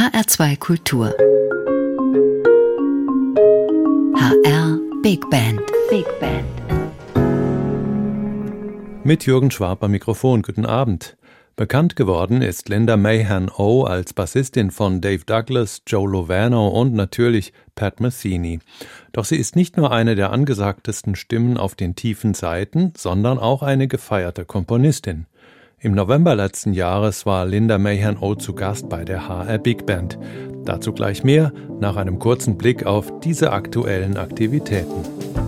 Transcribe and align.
HR2 0.00 0.56
Kultur. 0.56 1.14
HR 4.16 4.78
Big 5.02 5.28
Band. 5.28 5.60
Big 5.90 6.06
Band. 6.18 6.46
Mit 9.04 9.26
Jürgen 9.26 9.50
Schwab 9.50 9.84
am 9.84 9.90
Mikrofon. 9.90 10.40
Guten 10.40 10.64
Abend. 10.64 11.18
Bekannt 11.54 11.96
geworden 11.96 12.40
ist 12.40 12.70
Linda 12.70 12.96
Mahan 12.96 13.50
O 13.54 13.84
als 13.84 14.14
Bassistin 14.14 14.70
von 14.70 15.02
Dave 15.02 15.26
Douglas, 15.26 15.82
Joe 15.86 16.08
Lovano 16.08 16.68
und 16.68 16.94
natürlich 16.94 17.52
Pat 17.74 18.00
Metheny. 18.00 18.60
Doch 19.12 19.26
sie 19.26 19.36
ist 19.36 19.54
nicht 19.54 19.76
nur 19.76 19.92
eine 19.92 20.14
der 20.14 20.32
angesagtesten 20.32 21.14
Stimmen 21.14 21.58
auf 21.58 21.74
den 21.74 21.94
tiefen 21.94 22.32
Seiten, 22.32 22.94
sondern 22.96 23.38
auch 23.38 23.62
eine 23.62 23.86
gefeierte 23.86 24.46
Komponistin. 24.46 25.26
Im 25.82 25.92
November 25.92 26.34
letzten 26.34 26.74
Jahres 26.74 27.24
war 27.24 27.46
Linda 27.46 27.78
Mahan 27.78 28.18
O 28.18 28.34
zu 28.34 28.54
Gast 28.54 28.90
bei 28.90 29.02
der 29.02 29.26
HR 29.26 29.56
Big 29.56 29.86
Band. 29.86 30.18
Dazu 30.66 30.92
gleich 30.92 31.24
mehr 31.24 31.54
nach 31.80 31.96
einem 31.96 32.18
kurzen 32.18 32.58
Blick 32.58 32.84
auf 32.84 33.20
diese 33.20 33.50
aktuellen 33.50 34.18
Aktivitäten. 34.18 35.39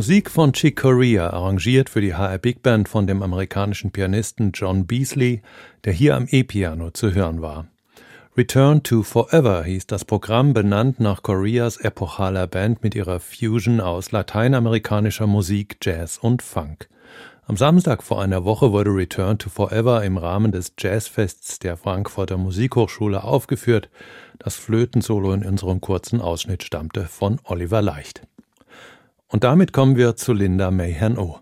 Musik 0.00 0.30
von 0.30 0.54
Chick 0.54 0.76
Corea, 0.80 1.28
arrangiert 1.28 1.90
für 1.90 2.00
die 2.00 2.14
HR 2.14 2.38
Big 2.38 2.62
Band 2.62 2.88
von 2.88 3.06
dem 3.06 3.22
amerikanischen 3.22 3.90
Pianisten 3.90 4.52
John 4.54 4.86
Beasley, 4.86 5.42
der 5.84 5.92
hier 5.92 6.16
am 6.16 6.26
E-Piano 6.30 6.90
zu 6.90 7.12
hören 7.12 7.42
war. 7.42 7.66
Return 8.34 8.82
to 8.82 9.02
Forever 9.02 9.62
hieß 9.62 9.88
das 9.88 10.06
Programm, 10.06 10.54
benannt 10.54 11.00
nach 11.00 11.22
Coreas 11.22 11.76
epochaler 11.76 12.46
Band 12.46 12.82
mit 12.82 12.94
ihrer 12.94 13.20
Fusion 13.20 13.82
aus 13.82 14.10
lateinamerikanischer 14.10 15.26
Musik, 15.26 15.76
Jazz 15.82 16.16
und 16.16 16.40
Funk. 16.40 16.88
Am 17.46 17.58
Samstag 17.58 18.02
vor 18.02 18.22
einer 18.22 18.46
Woche 18.46 18.72
wurde 18.72 18.94
Return 18.94 19.36
to 19.36 19.50
Forever 19.50 20.02
im 20.02 20.16
Rahmen 20.16 20.50
des 20.50 20.72
Jazzfests 20.78 21.58
der 21.58 21.76
Frankfurter 21.76 22.38
Musikhochschule 22.38 23.22
aufgeführt. 23.22 23.90
Das 24.38 24.56
Flötensolo 24.56 25.34
in 25.34 25.44
unserem 25.44 25.82
kurzen 25.82 26.22
Ausschnitt 26.22 26.62
stammte 26.62 27.04
von 27.04 27.38
Oliver 27.44 27.82
Leicht. 27.82 28.22
Und 29.30 29.44
damit 29.44 29.72
kommen 29.72 29.96
wir 29.96 30.16
zu 30.16 30.32
Linda 30.32 30.70
Mayhan 30.72 31.16
O. 31.16 31.38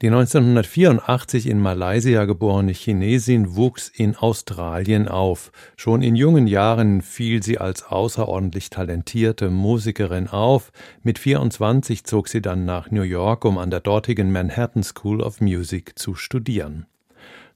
Die 0.00 0.08
1984 0.08 1.48
in 1.48 1.60
Malaysia 1.60 2.24
geborene 2.24 2.72
Chinesin 2.72 3.56
wuchs 3.56 3.88
in 3.88 4.16
Australien 4.16 5.08
auf. 5.08 5.50
Schon 5.76 6.02
in 6.02 6.16
jungen 6.16 6.46
Jahren 6.46 7.02
fiel 7.02 7.42
sie 7.42 7.58
als 7.58 7.84
außerordentlich 7.84 8.70
talentierte 8.70 9.50
Musikerin 9.50 10.28
auf. 10.28 10.72
Mit 11.02 11.18
24 11.18 12.04
zog 12.04 12.28
sie 12.28 12.42
dann 12.42 12.64
nach 12.64 12.90
New 12.90 13.02
York, 13.02 13.44
um 13.44 13.58
an 13.58 13.70
der 13.70 13.80
dortigen 13.80 14.30
Manhattan 14.30 14.84
School 14.84 15.20
of 15.20 15.40
Music 15.40 15.98
zu 15.98 16.14
studieren. 16.14 16.86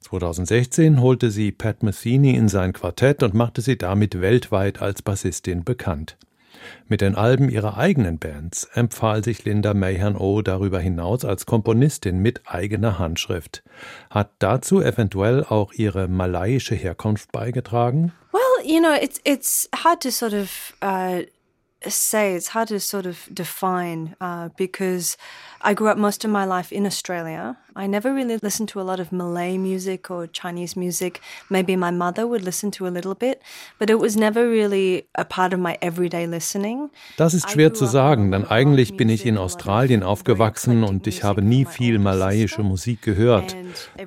2016 0.01 1.01
holte 1.01 1.31
sie 1.31 1.51
Pat 1.51 1.81
Metheny 1.83 2.35
in 2.35 2.49
sein 2.49 2.73
Quartett 2.73 3.23
und 3.23 3.33
machte 3.33 3.61
sie 3.61 3.77
damit 3.77 4.21
weltweit 4.21 4.81
als 4.81 5.01
Bassistin 5.01 5.63
bekannt. 5.63 6.17
Mit 6.87 7.01
den 7.01 7.15
Alben 7.15 7.49
ihrer 7.49 7.77
eigenen 7.77 8.19
Bands 8.19 8.65
empfahl 8.73 9.23
sich 9.23 9.45
Linda 9.45 9.73
Mayhan 9.73 10.15
O 10.15 10.41
darüber 10.41 10.79
hinaus 10.79 11.25
als 11.25 11.45
Komponistin 11.45 12.19
mit 12.19 12.41
eigener 12.45 12.99
Handschrift. 12.99 13.63
Hat 14.09 14.31
dazu 14.39 14.81
eventuell 14.81 15.43
auch 15.43 15.73
ihre 15.73 16.07
malaiische 16.07 16.75
Herkunft 16.75 17.31
beigetragen? 17.31 18.13
Well, 18.31 18.65
you 18.65 18.79
know, 18.79 18.93
it's 18.93 19.19
it's 19.23 19.69
hard 19.83 20.01
to 20.01 20.11
sort 20.11 20.33
of 20.33 20.73
uh 20.81 21.23
say. 21.87 22.35
It's 22.35 22.49
hard 22.49 22.69
to 22.69 22.79
sort 22.79 23.05
of 23.05 23.27
define 23.33 24.15
uh, 24.19 24.49
because 24.57 25.17
I 25.61 25.73
grew 25.73 25.87
up 25.87 25.97
most 25.97 26.25
of 26.25 26.31
my 26.31 26.45
life 26.45 26.71
in 26.71 26.85
Australia. 26.85 27.57
I 27.77 27.85
never 27.85 28.11
really 28.11 28.39
listened 28.41 28.69
to 28.69 28.81
a 28.81 28.83
lot 28.83 28.99
of 28.99 29.11
Malay 29.11 29.59
music 29.59 30.09
or 30.09 30.25
Chinese 30.25 30.75
music. 30.75 31.21
Maybe 31.47 31.77
my 31.77 31.91
mother 31.91 32.27
would 32.27 32.43
listen 32.43 32.71
to 32.71 32.87
a 32.87 32.89
little 32.89 33.13
bit, 33.13 33.39
but 33.77 33.91
it 33.91 33.99
was 33.99 34.15
never 34.15 34.49
really 34.49 35.05
a 35.13 35.23
part 35.23 35.53
of 35.53 35.59
my 35.59 35.77
everyday 35.79 36.25
listening. 36.25 36.89
Das 37.17 37.35
ist 37.35 37.51
schwer 37.51 37.75
zu 37.75 37.85
sagen, 37.85 38.31
denn 38.31 38.45
eigentlich 38.45 38.97
bin 38.97 39.09
ich 39.09 39.27
in 39.27 39.37
Australien 39.37 40.01
aufgewachsen 40.01 40.83
und 40.83 41.05
ich 41.05 41.23
habe 41.23 41.43
nie 41.43 41.65
viel 41.65 41.99
malaiische 41.99 42.63
Musik 42.63 43.03
gehört. 43.03 43.55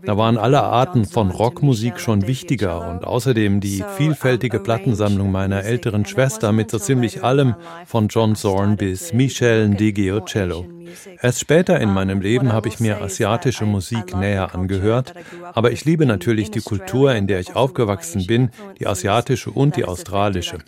Da 0.03 0.17
waren 0.17 0.37
alle 0.37 0.65
Arten 0.65 1.05
von 1.05 1.31
Rockmusik 1.31 2.01
schon 2.01 2.27
wichtiger 2.27 2.91
und 2.91 3.05
außerdem 3.05 3.61
die 3.61 3.85
vielfältige 3.97 4.59
Plattensammlung 4.59 5.31
meiner 5.31 5.63
älteren 5.63 6.07
Schwester 6.07 6.51
mit 6.51 6.73
so 6.73 6.81
ziemlich 6.81 7.23
allem 7.23 7.55
von 7.87 8.09
John 8.09 8.35
Zorn 8.35 8.77
bis 8.77 9.13
Michel 9.13 9.69
Ndigio 9.69 10.23
Cello. 10.23 10.67
Erst 11.21 11.41
später 11.41 11.81
in 11.81 11.93
meinem 11.93 12.21
Leben 12.21 12.53
habe 12.53 12.69
ich 12.69 12.81
mir 12.81 13.01
asiatische 13.01 13.60
Musik 13.67 14.17
näher 14.17 14.55
angehört, 14.55 15.15
aber 15.55 15.73
ich 15.73 15.85
liebe 15.85 16.07
natürlich 16.07 16.51
die 16.51 16.61
Kultur, 16.61 17.15
in 17.15 17.27
der 17.27 17.41
ich 17.41 17.57
aufgewachsen 17.57 18.27
bin, 18.27 18.51
die 18.79 18.87
asiatische 18.87 19.51
und 19.51 19.77
die 19.77 19.85
australische. 19.85 20.59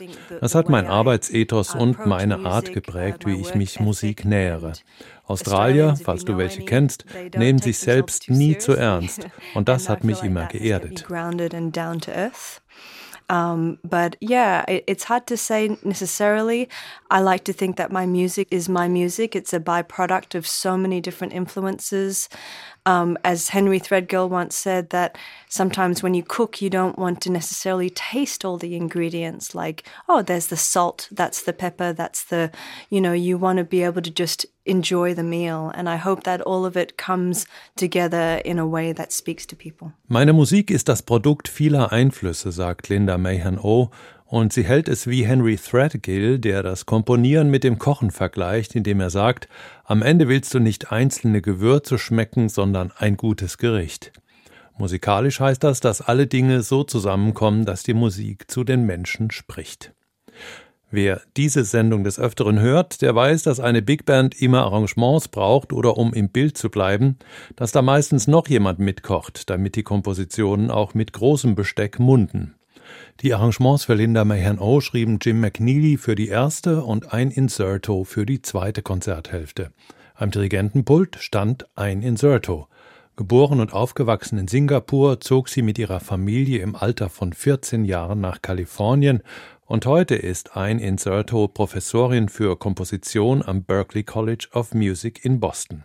Das 0.41 0.55
hat 0.55 0.69
mein 0.69 0.87
Arbeitsethos 0.87 1.75
und 1.75 2.07
meine 2.07 2.45
Art 2.45 2.73
geprägt, 2.73 3.27
wie 3.27 3.41
ich 3.41 3.55
mich 3.55 3.81
Musik 3.81 4.25
nähere. 4.25 4.73
Australier, 5.27 5.97
falls 6.03 6.25
du 6.25 6.37
welche 6.37 6.65
kennst, 6.65 7.05
nehmen 7.37 7.59
sich 7.59 7.79
selbst 7.79 8.29
nie 8.29 8.59
zu 8.59 8.75
ernst 8.75 9.27
und 9.55 9.69
das 9.69 9.89
hat 9.89 10.05
mich 10.05 10.23
immer 10.23 10.47
geerdet. 10.47 11.07
Um, 13.33 13.79
but 13.83 14.17
yeah, 14.21 14.63
it, 14.69 14.85
it's 14.87 15.05
hard 15.05 15.27
to 15.29 15.39
say 15.39 15.79
necessarily. 15.83 16.69
I 17.11 17.21
like 17.21 17.45
to 17.45 17.55
think 17.55 17.77
that 17.77 17.91
my 17.91 18.05
music 18.05 18.49
is 18.51 18.69
my 18.69 18.89
music. 18.89 19.35
It's 19.35 19.55
a 19.55 19.61
byproduct 19.61 20.35
of 20.35 20.47
so 20.47 20.77
many 20.77 21.01
different 21.01 21.33
influences. 21.33 22.29
Um, 22.85 23.17
as 23.23 23.51
Henry 23.51 23.79
Threadgill 23.79 24.29
once 24.29 24.57
said, 24.57 24.91
that 24.91 25.17
sometimes 25.49 26.03
when 26.03 26.15
you 26.15 26.25
cook, 26.25 26.61
you 26.61 26.69
don't 26.69 26.99
want 26.99 27.21
to 27.21 27.31
necessarily 27.31 27.91
taste 27.91 28.45
all 28.45 28.59
the 28.59 28.75
ingredients. 28.75 29.55
Like, 29.55 29.85
oh, 30.09 30.23
there's 30.23 30.49
the 30.49 30.57
salt, 30.57 31.09
that's 31.13 31.43
the 31.43 31.53
pepper, 31.53 31.93
that's 31.93 32.25
the, 32.25 32.51
you 32.91 33.01
know, 33.01 33.13
you 33.13 33.39
want 33.39 33.59
to 33.59 33.65
be 33.65 33.85
able 33.85 34.03
to 34.03 34.11
just 34.11 34.47
enjoy 34.65 35.15
the 35.15 35.23
meal. 35.23 35.71
And 35.75 35.89
I 35.89 35.97
hope 35.97 36.25
that 36.25 36.41
all 36.41 36.65
of 36.65 36.77
it 36.77 36.97
comes 36.97 37.47
together 37.77 38.41
in 38.45 38.59
a 38.59 38.67
way 38.67 38.93
that 38.93 39.13
speaks 39.13 39.47
to 39.47 39.57
people. 39.57 39.93
Meine 40.09 40.33
Musik 40.33 40.71
ist 40.71 40.89
das 40.89 41.03
Produkt 41.03 41.49
vieler 41.49 41.93
Einflüsse, 41.93 42.51
sagt 42.51 42.89
Linda 42.89 43.17
Mahan 43.17 43.59
O. 43.59 43.91
Und 44.33 44.55
sie 44.55 44.65
hält 44.65 44.89
es 44.89 45.07
wie 45.09 45.27
Henry 45.27 45.59
Threadgill, 45.59 46.39
der 46.39 46.63
das 46.63 46.87
Komponieren 46.87 47.51
mit 47.51 47.65
dem 47.65 47.79
Kochen 47.79 48.11
vergleicht, 48.11 48.75
indem 48.75 48.99
er 49.01 49.11
sagt, 49.11 49.47
am 49.85 50.01
Ende 50.01 50.27
willst 50.27 50.55
du 50.55 50.59
nicht 50.59 50.91
einzelne 50.91 51.43
Gewürze 51.43 51.99
schmecken, 51.99 52.49
sondern 52.49 52.93
ein 52.97 53.19
gutes 53.19 53.59
Gericht. 53.59 54.11
Musikalisch 54.79 55.39
heißt 55.39 55.63
das, 55.63 55.81
dass 55.81 56.01
alle 56.01 56.27
Dinge 56.27 56.63
so 56.63 56.83
zusammenkommen, 56.83 57.67
dass 57.67 57.83
die 57.83 57.93
Musik 57.93 58.51
zu 58.51 58.65
den 58.65 58.87
Menschen 58.87 59.31
spricht. 59.31 59.93
Wer 60.91 61.21
diese 61.37 61.65
Sendung 61.65 62.03
des 62.03 62.19
Öfteren 62.19 62.59
hört, 62.59 63.03
der 63.03 63.15
weiß, 63.15 63.43
dass 63.43 63.61
eine 63.61 63.83
Big 63.83 64.07
Band 64.07 64.41
immer 64.41 64.63
Arrangements 64.63 65.29
braucht 65.29 65.75
oder 65.75 65.99
um 65.99 66.15
im 66.15 66.31
Bild 66.31 66.57
zu 66.57 66.71
bleiben, 66.71 67.19
dass 67.55 67.73
da 67.73 67.83
meistens 67.83 68.29
noch 68.29 68.49
jemand 68.49 68.79
mitkocht, 68.79 69.51
damit 69.51 69.77
die 69.77 69.83
Kompositionen 69.83 70.71
auch 70.71 70.95
mit 70.95 71.13
großem 71.13 71.55
Besteck 71.55 71.99
munden. 71.99 72.55
Die 73.21 73.35
Arrangements 73.35 73.85
für 73.85 73.95
Linda 73.95 74.25
Mahan 74.25 74.59
O 74.59 74.81
schrieben 74.81 75.19
Jim 75.21 75.41
McNeely 75.41 75.97
für 75.97 76.15
die 76.15 76.29
erste 76.29 76.85
und 76.85 77.13
ein 77.13 77.31
Inserto 77.31 78.05
für 78.05 78.27
die 78.27 78.43
zweite 78.43 78.83
Konzerthälfte. 78.83 79.73
Am 80.15 80.31
Dirigentenpult 80.31 81.17
stand 81.17 81.67
ein 81.77 82.03
Inserto. 82.03 82.69
Geboren 83.17 83.61
und 83.61 83.75
aufgewachsen 83.75 84.39
in 84.39 84.49
Singapur, 84.49 85.21
zog 85.21 85.49
sie 85.49 85.63
mit 85.63 85.79
ihrer 85.79 86.01
Familie 86.01 86.61
im 86.61 86.75
Alter 86.75 87.11
von 87.11 87.33
14 87.33 87.85
Jahren 87.85 88.21
nach 88.21 88.41
Kalifornien 88.41 89.23
und 89.67 89.87
heute 89.87 90.15
ist 90.15 90.57
ein 90.57 90.79
Inserto 90.79 91.49
Professorin 91.49 92.29
für 92.29 92.59
Komposition 92.59 93.43
am 93.43 93.65
Berklee 93.65 94.03
College 94.03 94.49
of 94.53 94.75
Music 94.75 95.25
in 95.25 95.41
Boston. 95.41 95.85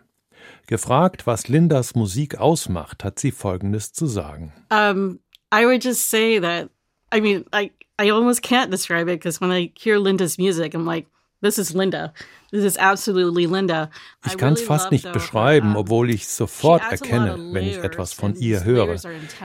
Gefragt, 0.68 1.28
was 1.28 1.48
Lindas 1.48 1.96
Musik 1.96 2.38
ausmacht, 2.38 3.04
hat 3.04 3.20
sie 3.20 3.32
Folgendes 3.32 3.94
zu 3.94 4.06
sagen. 4.06 4.54
Um, 4.70 5.20
I 5.54 5.66
would 5.66 5.84
just 5.84 6.10
say 6.10 6.40
that 6.40 6.70
I 7.12 7.20
mean, 7.20 7.46
I 7.54 7.72
I 8.00 8.10
almost 8.10 8.42
can't 8.42 8.72
describe 8.72 9.08
it 9.08 9.20
because 9.20 9.42
when 9.42 9.52
I 9.52 9.72
hear 9.76 9.98
Linda's 9.98 10.38
music, 10.38 10.74
I'm 10.74 10.86
like, 10.86 11.08
this 11.42 11.58
is 11.58 11.76
Linda. 11.76 12.14
This 12.52 12.64
is 12.64 12.78
absolutely 12.78 13.46
Linda. 13.46 13.90
Ich 14.26 14.38
kann 14.38 14.54
es 14.54 14.62
fast 14.62 14.92
nicht 14.92 15.12
beschreiben, 15.12 15.76
obwohl 15.76 16.10
ich 16.10 16.28
sofort 16.28 16.82
erkenne, 16.90 17.38
wenn 17.52 17.66
ich 17.66 17.78
etwas 17.78 18.14
von 18.14 18.36
ihr 18.36 18.64
höre. 18.64 18.96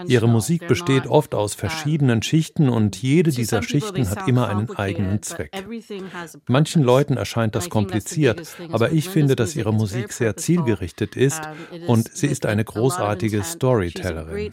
Ihre 0.07 0.29
Musik 0.29 0.69
besteht 0.69 1.07
oft 1.07 1.35
aus 1.35 1.55
verschiedenen 1.55 2.23
Schichten 2.23 2.69
und 2.69 2.97
jede 2.97 3.33
dieser 3.33 3.63
Schichten 3.63 4.09
hat 4.09 4.29
immer 4.29 4.49
einen 4.49 4.71
eigenen 4.77 5.21
Zweck. 5.23 5.53
Manchen 6.47 6.83
Leuten 6.83 7.17
erscheint 7.17 7.57
das 7.57 7.71
kompliziert, 7.71 8.47
aber 8.71 8.93
ich 8.93 9.09
finde, 9.09 9.35
dass 9.35 9.57
ihre 9.57 9.73
Musik 9.73 10.13
sehr 10.13 10.37
zielgerichtet 10.37 11.17
ist 11.17 11.43
und 11.87 12.09
sie 12.15 12.29
ist 12.29 12.47
eine 12.47 12.65
großartige 12.65 13.43
Storytellerin. 13.43 14.51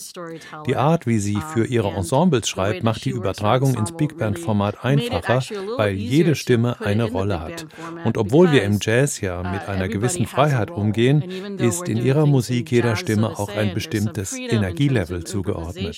Die 0.65 0.75
Art, 0.75 1.05
wie 1.05 1.19
sie 1.19 1.39
für 1.53 1.65
ihre 1.65 1.89
Ensembles 1.89 2.49
schreibt, 2.49 2.83
macht 2.83 3.05
die 3.05 3.11
Übertragung 3.11 3.75
ins 3.75 3.95
Big 3.95 4.17
Band 4.17 4.39
Format 4.39 4.83
einfacher, 4.83 5.43
weil 5.77 5.93
jede 5.93 6.35
Stimme 6.35 6.81
eine 6.81 7.03
Rolle 7.03 7.41
hat. 7.41 7.67
Und 8.05 8.17
obwohl 8.17 8.38
obwohl 8.39 8.53
wir 8.53 8.63
im 8.63 8.79
Jazz 8.81 9.19
ja 9.21 9.43
mit 9.43 9.67
einer 9.67 9.87
gewissen 9.87 10.25
Freiheit 10.25 10.71
umgehen, 10.71 11.21
ist 11.59 11.87
in 11.87 11.97
ihrer 11.97 12.25
Musik 12.25 12.71
jeder 12.71 12.95
Stimme 12.95 13.37
auch 13.37 13.49
ein 13.49 13.73
bestimmtes 13.73 14.37
Energielevel 14.37 15.25
zugeordnet. 15.25 15.97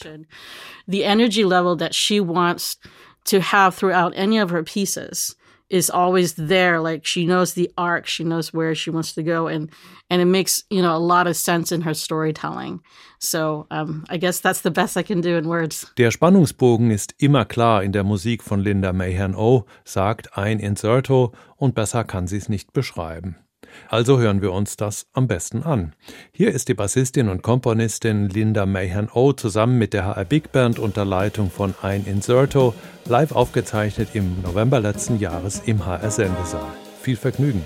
The 0.88 1.02
energy 1.02 1.44
level 1.44 1.78
that 1.78 1.94
she 1.94 2.20
wants 2.20 2.80
to 3.26 3.40
have 3.40 3.78
throughout 3.78 4.16
any 4.16 4.42
of 4.42 4.52
her 4.52 4.64
pieces 4.64 5.38
is 5.72 5.90
always 5.90 6.34
there. 6.34 6.80
Like 6.80 7.06
she 7.06 7.26
knows 7.26 7.54
the 7.54 7.72
arc 7.78 8.06
she 8.06 8.24
knows 8.24 8.54
where 8.54 8.76
she 8.76 8.92
wants 8.92 9.14
to 9.14 9.24
go 9.24 9.48
and 9.48 9.70
and 10.10 10.22
it 10.22 10.26
makes 10.26 10.64
you 10.70 10.82
know 10.82 10.96
a 10.96 11.00
lot 11.00 11.28
of 11.28 11.36
sense 11.36 11.72
in 11.72 11.82
her 11.82 11.94
storytelling. 11.94 12.82
So 13.20 13.68
um, 13.72 14.04
i 14.10 14.18
guess 14.18 14.42
that's 14.42 14.62
the 14.62 14.72
best 14.72 14.98
i 14.98 15.04
can 15.04 15.22
do 15.22 15.38
in 15.38 15.48
words. 15.48 15.88
Der 15.98 16.12
spannungsbogen 16.12 16.92
ist 16.92 17.16
immer 17.18 17.46
klar 17.46 17.84
in 17.84 17.92
der 17.92 18.04
musik 18.04 18.44
von 18.44 18.60
linda 18.60 18.94
mahan 18.94 19.36
o 19.36 19.66
sagt 19.86 20.38
ein 20.38 20.60
inserto 20.60 21.32
und 21.56 21.74
besser 21.74 22.04
kann 22.04 22.28
sie 22.28 22.38
es 22.38 22.50
nicht 22.50 22.74
beschreiben 22.74 23.36
also 23.90 24.20
hören 24.20 24.42
wir 24.42 24.52
uns 24.52 24.78
das 24.78 25.08
am 25.14 25.28
besten 25.28 25.64
an. 25.64 25.94
Hier 26.32 26.52
ist 26.52 26.68
die 26.68 26.74
Bassistin 26.74 27.30
und 27.30 27.42
Komponistin 27.44 28.30
Linda 28.30 28.66
Mahan 28.66 29.10
O 29.14 29.34
zusammen 29.34 29.78
mit 29.78 29.94
der 29.94 30.06
HR 30.06 30.26
Big 30.26 30.52
Band 30.52 30.80
unter 30.80 31.06
Leitung 31.06 31.50
von 31.50 31.74
Ein 31.82 32.06
Inserto 32.06 32.74
live 33.06 33.32
aufgezeichnet 33.32 34.10
im 34.14 34.42
November 34.42 34.80
letzten 34.80 35.20
Jahres 35.20 35.62
im 35.66 35.86
HR 35.86 36.12
Sendesaal. 36.12 36.72
Viel 37.02 37.16
Vergnügen! 37.16 37.64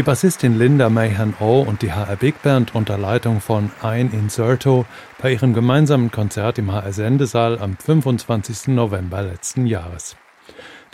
Die 0.00 0.04
Bassistin 0.04 0.56
Linda 0.56 0.88
Mahan 0.88 1.34
O 1.40 1.60
und 1.60 1.82
die 1.82 1.92
HR 1.92 2.16
Big 2.16 2.40
Band 2.40 2.74
unter 2.74 2.96
Leitung 2.96 3.42
von 3.42 3.70
Ein 3.82 4.10
Inserto 4.12 4.86
bei 5.20 5.34
ihrem 5.34 5.52
gemeinsamen 5.52 6.10
Konzert 6.10 6.56
im 6.56 6.72
HR 6.72 6.94
Sendesaal 6.94 7.58
am 7.58 7.76
25. 7.76 8.68
November 8.68 9.20
letzten 9.20 9.66
Jahres. 9.66 10.16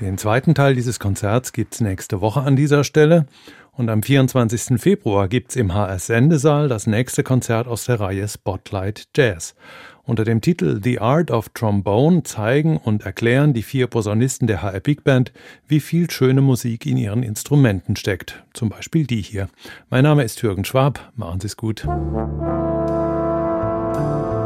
Den 0.00 0.18
zweiten 0.18 0.56
Teil 0.56 0.74
dieses 0.74 0.98
Konzerts 0.98 1.52
gibt's 1.52 1.80
nächste 1.80 2.20
Woche 2.20 2.40
an 2.40 2.56
dieser 2.56 2.82
Stelle 2.82 3.26
und 3.70 3.90
am 3.90 4.02
24. 4.02 4.80
Februar 4.80 5.28
gibt's 5.28 5.54
im 5.54 5.72
HR 5.72 6.00
Sendesaal 6.00 6.66
das 6.66 6.88
nächste 6.88 7.22
Konzert 7.22 7.68
aus 7.68 7.84
der 7.84 8.00
Reihe 8.00 8.26
Spotlight 8.26 9.04
Jazz. 9.14 9.54
Unter 10.06 10.24
dem 10.24 10.40
Titel 10.40 10.80
The 10.82 11.00
Art 11.00 11.30
of 11.30 11.50
Trombone 11.50 12.22
zeigen 12.22 12.78
und 12.78 13.04
erklären 13.04 13.52
die 13.52 13.62
vier 13.62 13.88
Posaunisten 13.88 14.46
der 14.46 14.62
HR 14.62 14.80
Big 14.80 15.04
Band, 15.04 15.32
wie 15.66 15.80
viel 15.80 16.10
schöne 16.10 16.40
Musik 16.40 16.86
in 16.86 16.96
ihren 16.96 17.22
Instrumenten 17.22 17.96
steckt. 17.96 18.44
Zum 18.54 18.68
Beispiel 18.68 19.06
die 19.06 19.20
hier. 19.20 19.48
Mein 19.90 20.04
Name 20.04 20.22
ist 20.22 20.40
Jürgen 20.42 20.64
Schwab. 20.64 21.12
Machen 21.16 21.40
Sie 21.40 21.48
es 21.48 21.56
gut. 21.56 21.84
Música 23.86 24.45